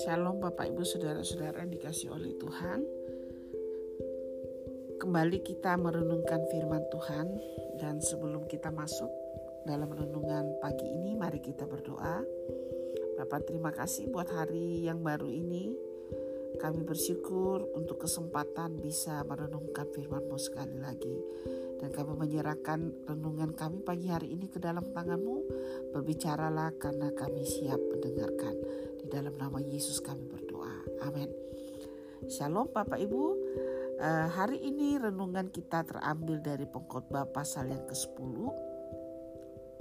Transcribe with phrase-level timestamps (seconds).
[0.00, 2.80] Shalom Bapak Ibu Saudara-saudara dikasih oleh Tuhan.
[4.96, 7.36] Kembali kita merenungkan firman Tuhan.
[7.76, 9.12] Dan sebelum kita masuk
[9.68, 12.24] dalam renungan pagi ini Mari kita berdoa.
[13.20, 15.76] Bapak terima kasih buat hari yang baru ini.
[16.56, 21.20] Kami bersyukur untuk kesempatan bisa merenungkan firman-Mu sekali lagi
[21.80, 25.36] dan kami menyerahkan renungan kami pagi hari ini ke dalam tanganmu.
[25.96, 28.54] Berbicaralah karena kami siap mendengarkan.
[29.00, 30.84] Di dalam nama Yesus kami berdoa.
[31.08, 31.32] Amin.
[32.28, 33.22] Shalom Bapak Ibu.
[34.00, 38.36] Uh, hari ini renungan kita terambil dari pengkhotbah pasal yang ke-10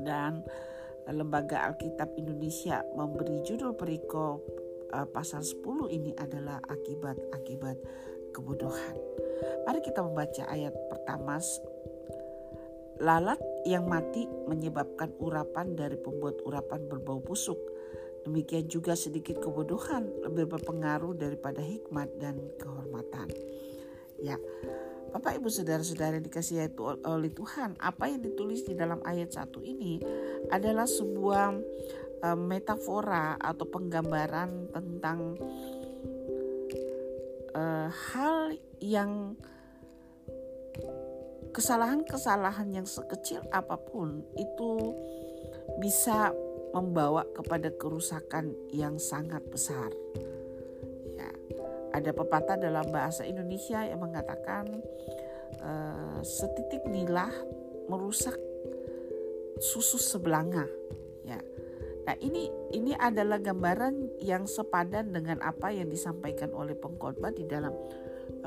[0.03, 0.43] dan
[1.09, 4.43] Lembaga Alkitab Indonesia memberi judul perikop
[4.93, 7.77] uh, pasal 10 ini adalah akibat-akibat
[8.35, 8.95] kebodohan.
[9.65, 11.41] Mari kita membaca ayat pertama
[12.99, 17.59] Lalat yang mati menyebabkan urapan dari pembuat urapan berbau busuk.
[18.27, 23.31] Demikian juga sedikit kebodohan lebih berpengaruh daripada hikmat dan kehormatan.
[24.19, 24.35] Ya,
[25.15, 30.03] Bapak Ibu Saudara-saudara dikasih itu oleh Tuhan, apa yang ditulis di dalam ayat satu ini
[30.51, 31.55] adalah sebuah
[32.27, 35.39] uh, metafora atau penggambaran tentang
[37.55, 38.53] uh, hal
[38.83, 39.39] yang
[41.59, 44.95] kesalahan-kesalahan yang sekecil apa pun itu
[45.83, 46.31] bisa
[46.71, 49.91] membawa kepada kerusakan yang sangat besar.
[51.19, 51.27] Ya,
[51.91, 54.71] ada pepatah dalam bahasa Indonesia yang mengatakan
[55.59, 57.35] uh, setitik nilah
[57.91, 58.39] merusak
[59.59, 60.63] susu sebelanga.
[61.27, 61.43] Ya.
[62.07, 67.75] Nah, ini ini adalah gambaran yang sepadan dengan apa yang disampaikan oleh pengkhotbah di dalam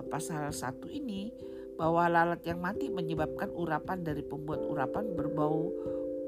[0.00, 1.51] uh, pasal satu ini
[1.82, 5.74] bahwa lalat yang mati menyebabkan urapan dari pembuat urapan berbau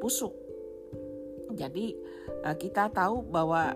[0.02, 0.34] busuk.
[1.54, 1.94] Jadi
[2.42, 3.70] eh, kita tahu bahwa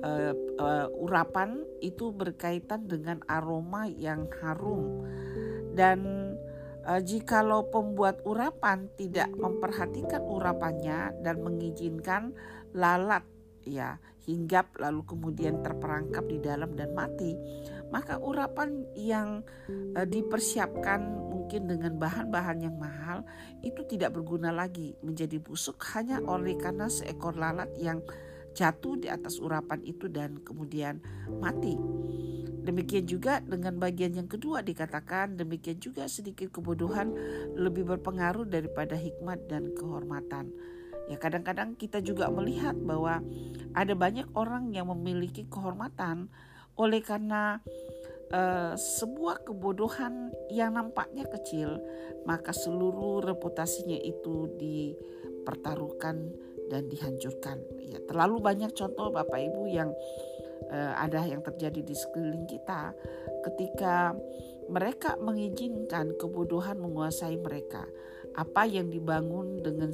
[0.00, 5.04] uh, uh, urapan itu berkaitan dengan aroma yang harum
[5.74, 6.00] dan
[6.86, 12.32] uh, jikalau pembuat urapan tidak memperhatikan urapannya dan mengizinkan
[12.72, 13.26] lalat
[13.70, 17.38] ya hinggap lalu kemudian terperangkap di dalam dan mati
[17.90, 19.42] maka urapan yang
[19.96, 21.00] uh, dipersiapkan
[21.30, 23.26] mungkin dengan bahan-bahan yang mahal
[23.66, 27.98] itu tidak berguna lagi menjadi busuk hanya oleh karena seekor lalat yang
[28.54, 30.98] jatuh di atas urapan itu dan kemudian
[31.38, 31.78] mati.
[32.60, 37.10] Demikian juga dengan bagian yang kedua dikatakan demikian juga sedikit kebodohan
[37.56, 40.52] lebih berpengaruh daripada hikmat dan kehormatan.
[41.10, 43.18] Ya kadang-kadang kita juga melihat bahwa
[43.74, 46.30] ada banyak orang yang memiliki kehormatan
[46.78, 47.58] oleh karena
[48.30, 51.82] uh, sebuah kebodohan yang nampaknya kecil,
[52.24, 56.30] maka seluruh reputasinya itu dipertaruhkan
[56.70, 57.58] dan dihancurkan.
[57.82, 59.90] Ya, terlalu banyak contoh Bapak Ibu yang
[60.70, 62.94] uh, ada yang terjadi di sekeliling kita
[63.50, 64.14] ketika
[64.70, 67.82] mereka mengizinkan kebodohan menguasai mereka.
[68.38, 69.90] Apa yang dibangun dengan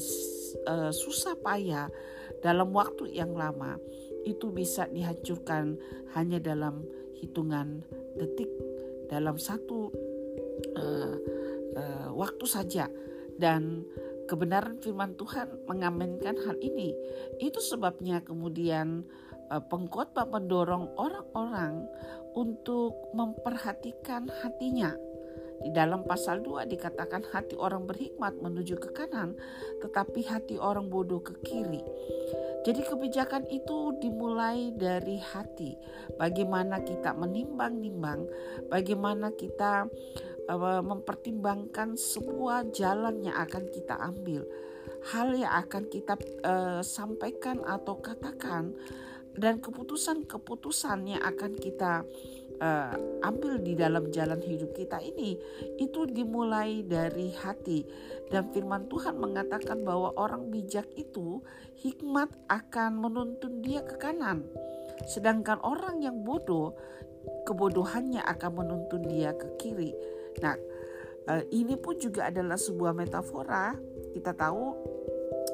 [0.69, 1.89] uh, susah payah
[2.45, 3.81] dalam waktu yang lama
[4.27, 5.79] itu bisa dihancurkan
[6.19, 6.85] hanya dalam
[7.17, 7.81] hitungan
[8.19, 8.51] detik
[9.07, 9.91] dalam satu
[10.77, 11.15] uh,
[11.77, 12.91] uh, waktu saja.
[13.37, 13.85] Dan
[14.27, 16.93] kebenaran firman Tuhan mengaminkan hal ini.
[17.39, 19.07] Itu sebabnya kemudian
[19.49, 21.87] uh, pengkhotbah mendorong orang-orang
[22.37, 24.93] untuk memperhatikan hatinya
[25.63, 29.35] di dalam pasal 2 dikatakan hati orang berhikmat menuju ke kanan,
[29.81, 31.83] tetapi hati orang bodoh ke kiri.
[32.67, 35.79] Jadi kebijakan itu dimulai dari hati.
[36.19, 38.27] Bagaimana kita menimbang-nimbang,
[38.67, 39.87] bagaimana kita
[40.83, 44.47] mempertimbangkan sebuah jalan yang akan kita ambil,
[45.11, 46.15] hal yang akan kita
[46.47, 48.75] uh, sampaikan atau katakan,
[49.37, 52.05] dan keputusan-keputusan yang akan kita
[52.61, 55.37] uh, ambil di dalam jalan hidup kita ini
[55.77, 57.85] itu dimulai dari hati.
[58.33, 61.45] Dan firman Tuhan mengatakan bahwa orang bijak itu
[61.81, 64.45] hikmat akan menuntun dia ke kanan.
[65.05, 66.75] Sedangkan orang yang bodoh
[67.45, 69.93] kebodohannya akan menuntun dia ke kiri.
[70.41, 70.57] Nah
[71.29, 73.77] uh, ini pun juga adalah sebuah metafora.
[74.17, 74.65] Kita tahu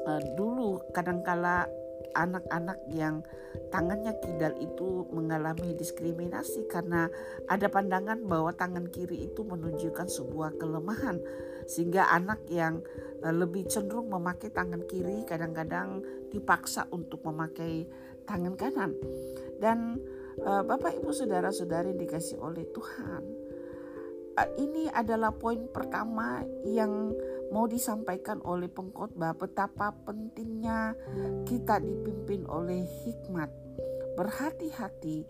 [0.07, 1.67] uh, dulu kadangkala
[2.13, 3.21] anak-anak yang
[3.69, 7.09] tangannya kidal itu mengalami diskriminasi karena
[7.49, 11.17] ada pandangan bahwa tangan kiri itu menunjukkan sebuah kelemahan
[11.65, 12.81] sehingga anak yang
[13.21, 17.85] eh, lebih cenderung memakai tangan kiri kadang-kadang dipaksa untuk memakai
[18.25, 18.91] tangan kanan.
[19.59, 19.99] Dan
[20.39, 23.42] eh, Bapak Ibu saudara-saudari dikasih oleh Tuhan
[24.57, 27.13] ini adalah poin pertama yang
[27.53, 30.97] mau disampaikan oleh pengkhotbah betapa pentingnya
[31.45, 33.49] kita dipimpin oleh hikmat
[34.13, 35.25] berhati-hati,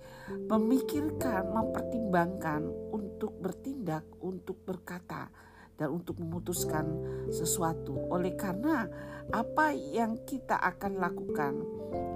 [0.52, 5.32] memikirkan, mempertimbangkan untuk bertindak, untuk berkata,
[5.80, 6.86] dan untuk memutuskan
[7.32, 7.96] sesuatu.
[8.12, 8.86] Oleh karena
[9.32, 11.54] apa yang kita akan lakukan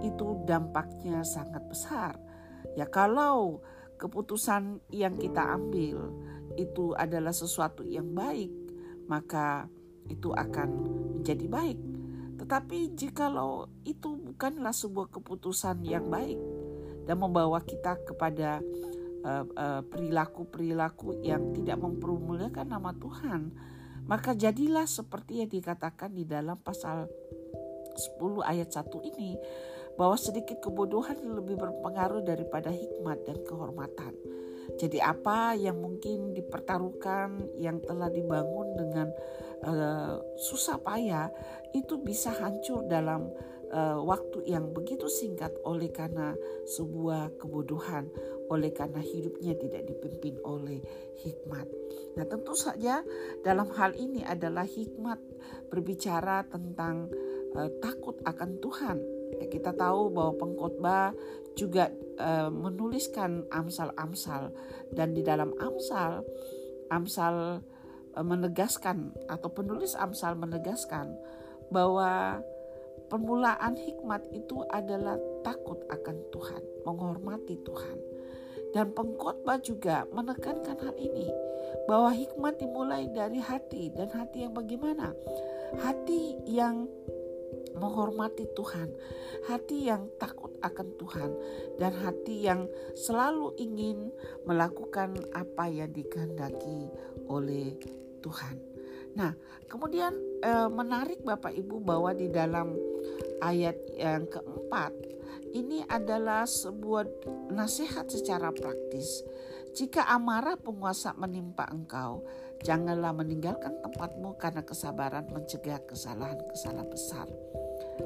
[0.04, 2.19] itu dampaknya sangat besar.
[2.75, 3.63] Ya kalau
[3.98, 6.13] keputusan yang kita ambil
[6.57, 8.51] itu adalah sesuatu yang baik,
[9.06, 9.69] maka
[10.09, 10.69] itu akan
[11.21, 11.80] menjadi baik.
[12.38, 16.38] Tetapi jikalau itu bukanlah sebuah keputusan yang baik,
[17.07, 18.59] dan membawa kita kepada
[19.24, 23.42] eh, eh, perilaku-perilaku uh, uh, yang tidak mempermuliakan nama Tuhan,
[24.06, 27.07] maka jadilah seperti yang dikatakan di dalam pasal
[27.98, 29.39] 10 ayat 1 ini
[29.98, 34.13] bahwa sedikit kebodohan lebih berpengaruh daripada hikmat dan kehormatan.
[34.75, 39.07] Jadi apa yang mungkin dipertaruhkan yang telah dibangun dengan
[39.63, 41.31] uh, susah payah
[41.71, 43.31] itu bisa hancur dalam
[43.71, 46.35] uh, waktu yang begitu singkat oleh karena
[46.67, 48.11] sebuah kebodohan,
[48.51, 50.79] oleh karena hidupnya tidak dipimpin oleh
[51.23, 51.67] hikmat.
[52.15, 53.03] Nah, tentu saja
[53.43, 55.19] dalam hal ini adalah hikmat
[55.69, 57.11] berbicara tentang
[57.55, 59.16] uh, takut akan Tuhan.
[59.35, 61.12] Ya, kita tahu bahwa pengkhotbah
[61.59, 61.91] juga
[62.21, 64.53] uh, menuliskan Amsal-Amsal
[64.95, 66.24] dan di dalam Amsal
[66.88, 67.59] Amsal
[68.15, 71.12] uh, menegaskan atau penulis Amsal menegaskan
[71.68, 72.39] bahwa
[73.07, 77.97] Permulaan hikmat itu adalah takut akan Tuhan, menghormati Tuhan.
[78.75, 81.31] Dan pengkhotbah juga menekankan hal ini
[81.88, 85.15] bahwa hikmat dimulai dari hati dan hati yang bagaimana?
[85.79, 86.91] Hati yang
[87.77, 88.89] menghormati Tuhan,
[89.47, 91.31] hati yang takut akan Tuhan,
[91.77, 92.65] dan hati yang
[92.97, 94.12] selalu ingin
[94.44, 96.89] melakukan apa yang dikehendaki
[97.29, 97.77] oleh
[98.19, 98.57] Tuhan.
[99.18, 99.33] Nah,
[99.65, 100.13] kemudian
[100.45, 102.77] eh, menarik Bapak Ibu bahwa di dalam
[103.41, 104.94] ayat yang keempat
[105.53, 107.07] ini adalah sebuah
[107.50, 109.25] nasihat secara praktis.
[109.77, 112.25] Jika amarah penguasa menimpa engkau,
[112.65, 117.27] janganlah meninggalkan tempatmu karena kesabaran mencegah kesalahan-kesalahan besar.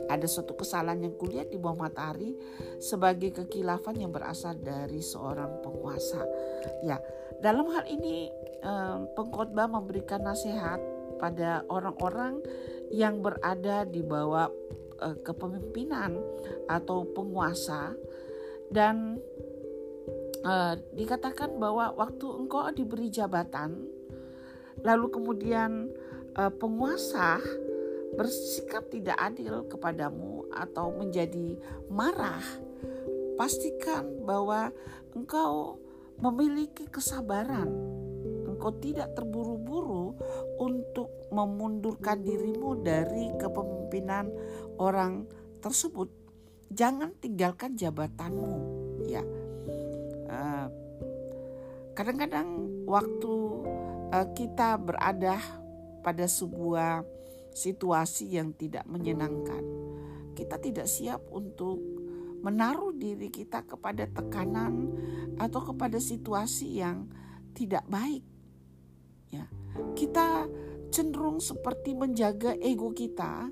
[0.07, 2.35] Ada suatu kesalahan yang kulihat di bawah matahari
[2.79, 6.23] sebagai kekilafan yang berasal dari seorang penguasa.
[6.83, 6.99] Ya,
[7.43, 8.29] dalam hal ini
[9.17, 10.77] pengkhotbah memberikan nasihat
[11.21, 12.41] pada orang-orang
[12.89, 14.49] yang berada di bawah
[15.01, 16.17] uh, kepemimpinan
[16.65, 17.94] atau penguasa
[18.73, 19.21] dan
[20.41, 23.85] uh, dikatakan bahwa waktu engkau diberi jabatan
[24.81, 25.94] lalu kemudian
[26.35, 27.37] uh, penguasa
[28.15, 31.55] bersikap tidak adil kepadamu atau menjadi
[31.87, 32.43] marah
[33.39, 34.69] pastikan bahwa
[35.15, 35.79] engkau
[36.19, 37.71] memiliki kesabaran
[38.61, 40.13] engkau tidak terburu-buru
[40.61, 44.29] untuk memundurkan dirimu dari kepemimpinan
[44.77, 45.25] orang
[45.65, 46.13] tersebut.
[46.69, 48.53] Jangan tinggalkan jabatanmu,
[49.09, 49.25] ya.
[50.29, 50.67] eh,
[51.97, 52.47] kadang-kadang
[52.85, 53.33] waktu
[54.13, 55.41] uh, kita berada
[56.05, 57.03] pada sebuah
[57.51, 59.63] situasi yang tidak menyenangkan,
[60.36, 61.80] kita tidak siap untuk
[62.42, 64.89] menaruh diri kita kepada tekanan
[65.38, 67.06] atau kepada situasi yang
[67.53, 68.25] tidak baik
[69.31, 69.48] Ya,
[69.95, 70.51] kita
[70.92, 73.48] cenderung seperti menjaga ego kita,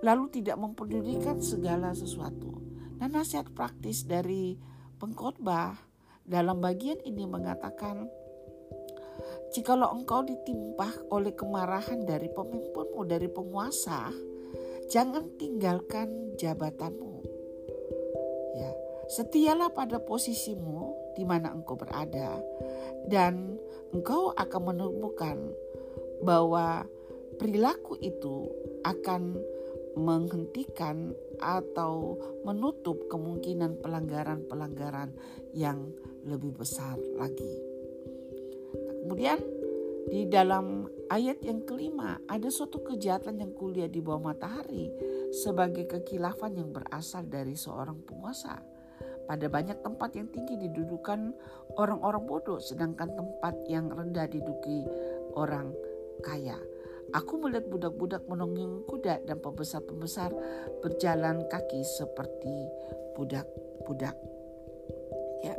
[0.00, 2.56] lalu tidak mempedulikan segala sesuatu.
[2.96, 4.56] Nah, nasihat praktis dari
[4.96, 5.76] pengkhotbah
[6.24, 8.08] dalam bagian ini mengatakan,
[9.52, 14.12] jikalau engkau ditimpa oleh kemarahan dari pemimpinmu, dari penguasa,
[14.88, 17.14] jangan tinggalkan jabatanmu.
[18.56, 18.70] Ya,
[19.08, 22.40] setialah pada posisimu di mana engkau berada
[23.08, 23.58] dan
[23.90, 25.36] engkau akan menemukan
[26.22, 26.84] bahwa
[27.38, 28.50] perilaku itu
[28.82, 29.38] akan
[29.98, 31.10] menghentikan
[31.42, 35.10] atau menutup kemungkinan pelanggaran-pelanggaran
[35.54, 35.90] yang
[36.22, 37.67] lebih besar lagi.
[39.08, 39.40] Kemudian
[40.12, 44.92] di dalam ayat yang kelima ada suatu kejahatan yang kuliah di bawah matahari
[45.32, 48.60] sebagai kekilafan yang berasal dari seorang penguasa
[49.24, 51.32] pada banyak tempat yang tinggi didudukan
[51.80, 54.84] orang-orang bodoh, sedangkan tempat yang rendah diduduki
[55.32, 55.72] orang
[56.20, 56.60] kaya.
[57.16, 60.28] Aku melihat budak-budak menunggang kuda dan pembesar-pembesar
[60.84, 62.68] berjalan kaki seperti
[63.16, 64.12] budak-budak.
[65.40, 65.56] Ya,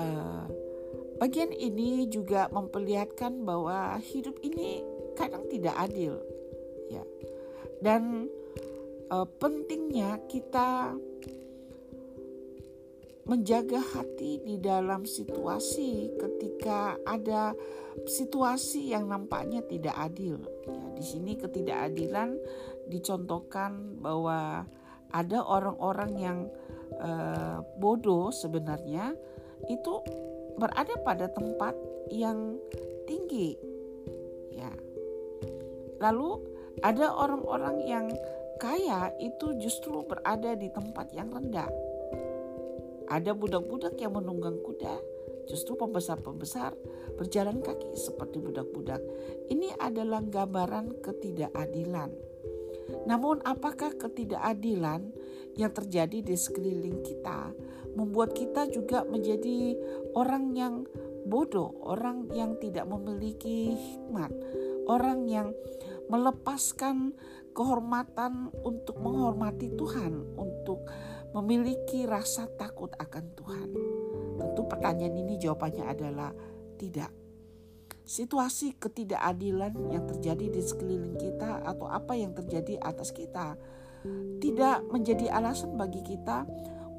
[0.00, 0.43] uh,
[1.24, 4.84] bagian ini juga memperlihatkan bahwa hidup ini
[5.16, 6.20] kadang tidak adil,
[6.92, 7.00] ya,
[7.80, 8.28] dan
[9.08, 10.92] uh, pentingnya kita
[13.24, 17.56] menjaga hati di dalam situasi ketika ada
[18.04, 20.44] situasi yang nampaknya tidak adil.
[20.68, 22.36] Ya, di sini ketidakadilan
[22.92, 24.68] dicontohkan bahwa
[25.08, 26.38] ada orang-orang yang
[27.00, 29.16] uh, bodoh sebenarnya
[29.72, 30.04] itu
[30.58, 31.74] berada pada tempat
[32.10, 32.58] yang
[33.08, 33.58] tinggi.
[34.54, 34.70] Ya.
[36.00, 36.42] Lalu
[36.82, 38.06] ada orang-orang yang
[38.58, 41.66] kaya itu justru berada di tempat yang rendah
[43.08, 44.96] ada budak-budak yang menunggang kuda,
[45.44, 46.72] justru pembesar-pembesar
[47.20, 49.00] berjalan kaki seperti budak-budak.
[49.52, 52.33] Ini adalah gambaran ketidakadilan.
[53.08, 55.12] Namun, apakah ketidakadilan
[55.54, 57.54] yang terjadi di sekeliling kita
[57.94, 59.78] membuat kita juga menjadi
[60.18, 60.74] orang yang
[61.24, 64.34] bodoh, orang yang tidak memiliki hikmat,
[64.90, 65.54] orang yang
[66.10, 67.16] melepaskan
[67.54, 70.84] kehormatan untuk menghormati Tuhan, untuk
[71.32, 73.68] memiliki rasa takut akan Tuhan?
[74.36, 76.34] Tentu pertanyaan ini jawabannya adalah
[76.76, 77.23] tidak.
[78.04, 83.56] Situasi ketidakadilan yang terjadi di sekeliling kita atau apa yang terjadi atas kita
[84.40, 86.44] tidak menjadi alasan bagi kita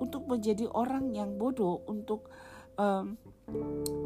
[0.01, 2.27] untuk menjadi orang yang bodoh untuk
[2.75, 3.15] um,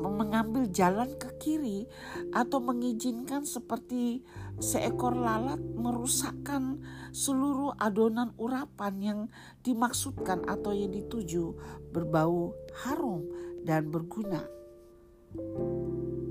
[0.04, 1.88] mengambil jalan ke kiri
[2.36, 4.20] atau mengizinkan seperti
[4.60, 6.84] seekor lalat merusakkan
[7.16, 9.20] seluruh adonan urapan yang
[9.64, 11.56] dimaksudkan atau yang dituju
[11.96, 12.52] berbau
[12.84, 13.24] harum
[13.64, 14.44] dan berguna.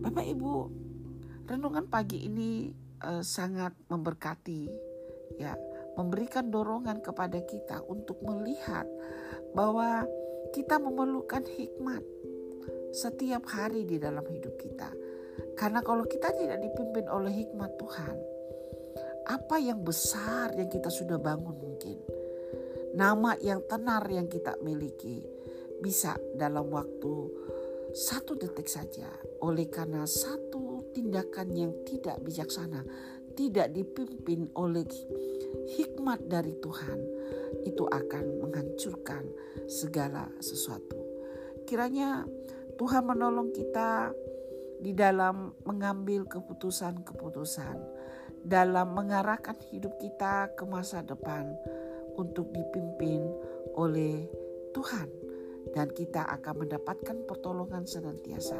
[0.09, 0.57] Bapak Ibu,
[1.53, 2.73] renungan pagi ini
[3.05, 4.65] uh, sangat memberkati
[5.37, 5.53] ya,
[6.01, 8.89] memberikan dorongan kepada kita untuk melihat
[9.53, 10.09] bahwa
[10.57, 12.01] kita memerlukan hikmat
[12.89, 14.89] setiap hari di dalam hidup kita.
[15.61, 18.17] Karena kalau kita tidak dipimpin oleh hikmat Tuhan,
[19.29, 22.01] apa yang besar yang kita sudah bangun mungkin,
[22.97, 25.21] nama yang tenar yang kita miliki,
[25.85, 27.29] bisa dalam waktu
[27.93, 32.83] satu detik saja oleh karena satu tindakan yang tidak bijaksana,
[33.39, 34.83] tidak dipimpin oleh
[35.79, 36.99] hikmat dari Tuhan,
[37.63, 39.25] itu akan menghancurkan
[39.71, 40.99] segala sesuatu.
[41.63, 42.27] Kiranya
[42.75, 44.11] Tuhan menolong kita
[44.79, 47.77] di dalam mengambil keputusan-keputusan,
[48.43, 51.51] dalam mengarahkan hidup kita ke masa depan
[52.15, 53.27] untuk dipimpin
[53.75, 54.27] oleh
[54.75, 55.11] Tuhan,
[55.75, 58.59] dan kita akan mendapatkan pertolongan senantiasa.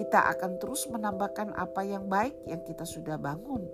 [0.00, 3.68] Kita akan terus menambahkan apa yang baik yang kita sudah bangun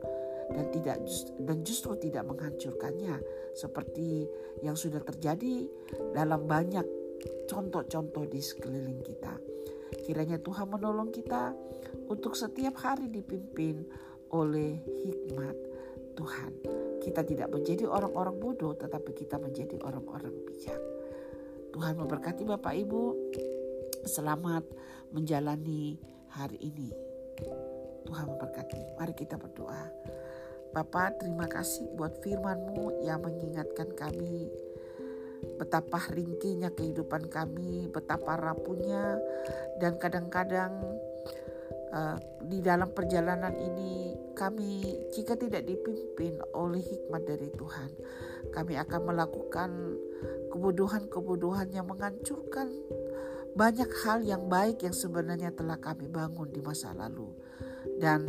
[0.50, 0.98] dan tidak
[1.38, 3.22] dan justru tidak menghancurkannya
[3.54, 4.26] seperti
[4.58, 5.70] yang sudah terjadi
[6.10, 6.82] dalam banyak
[7.46, 9.38] contoh-contoh di sekeliling kita.
[10.02, 11.54] Kiranya Tuhan menolong kita
[12.10, 13.86] untuk setiap hari dipimpin
[14.34, 15.56] oleh hikmat
[16.18, 16.50] Tuhan.
[17.06, 20.82] Kita tidak menjadi orang-orang bodoh, tetapi kita menjadi orang-orang bijak.
[21.70, 23.04] Tuhan memberkati Bapak Ibu.
[24.02, 24.66] Selamat
[25.14, 26.90] menjalani hari ini.
[28.06, 28.98] Tuhan memberkati.
[28.98, 29.90] Mari kita berdoa.
[30.72, 34.50] Bapak terima kasih buat firman-Mu yang mengingatkan kami
[35.56, 39.20] betapa ringkinya kehidupan kami, betapa rapuhnya,
[39.80, 40.72] dan kadang-kadang
[41.92, 47.90] uh, di dalam perjalanan ini kami jika tidak dipimpin oleh hikmat dari Tuhan,
[48.52, 49.70] kami akan melakukan
[50.52, 52.68] kebodohan-kebodohan yang menghancurkan
[53.56, 57.32] banyak hal yang baik yang sebenarnya telah kami bangun di masa lalu.
[57.96, 58.28] Dan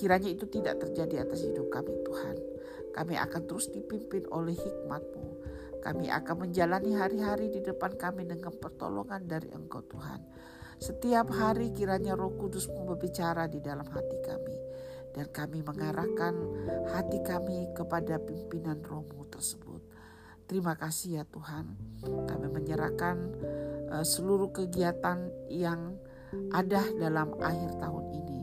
[0.00, 2.36] kiranya itu tidak terjadi atas hidup kami Tuhan.
[2.96, 5.28] Kami akan terus dipimpin oleh hikmat-Mu
[5.78, 10.20] kami akan menjalani hari-hari di depan kami dengan pertolongan dari Engkau Tuhan.
[10.78, 14.56] Setiap hari kiranya Roh Kudus berbicara di dalam hati kami
[15.14, 16.34] dan kami mengarahkan
[16.94, 19.82] hati kami kepada pimpinan rohmu tersebut.
[20.46, 21.66] Terima kasih ya Tuhan.
[22.04, 23.16] Kami menyerahkan
[23.92, 25.96] uh, seluruh kegiatan yang
[26.52, 28.40] ada dalam akhir tahun ini.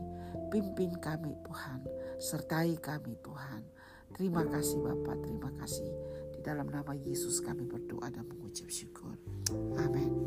[0.50, 1.80] Pimpin kami Tuhan,
[2.18, 3.62] sertai kami Tuhan.
[4.14, 5.90] Terima kasih Bapak, terima kasih.
[6.46, 9.18] Dalam nama Yesus kami berdoa dan mengucap syukur.
[9.82, 10.25] Amin.